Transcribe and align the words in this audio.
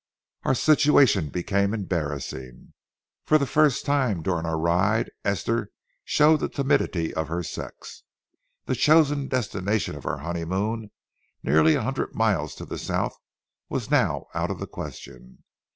Our 0.45 0.55
situation 0.55 1.29
became 1.29 1.75
embarrassing. 1.75 2.73
For 3.27 3.37
the 3.37 3.45
first 3.45 3.85
time 3.85 4.23
during 4.23 4.47
our 4.47 4.57
ride, 4.57 5.11
Esther 5.23 5.69
showed 6.03 6.39
the 6.39 6.49
timidity 6.49 7.13
of 7.13 7.27
her 7.27 7.43
sex. 7.43 8.01
The 8.65 8.73
chosen 8.73 9.27
destination 9.27 9.95
of 9.95 10.07
our 10.07 10.17
honeymoon, 10.17 10.89
nearly 11.43 11.75
a 11.75 11.83
hundred 11.83 12.15
miles 12.15 12.55
to 12.55 12.65
the 12.65 12.79
south, 12.79 13.15
was 13.69 13.91
now 13.91 14.25
out 14.33 14.49
of 14.49 14.57
the 14.59 14.65
question. 14.65 15.43